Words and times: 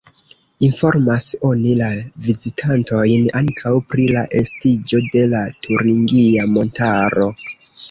Informas 0.67 1.27
oni 1.49 1.75
la 1.81 1.89
vizitantojn 2.29 3.29
ankaŭ 3.41 3.75
pri 3.93 4.09
la 4.17 4.25
estiĝo 4.41 5.05
de 5.19 5.25
la 5.37 5.45
turingia 5.69 6.51
montaro. 6.59 7.33